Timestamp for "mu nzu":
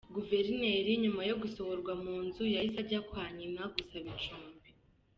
2.03-2.43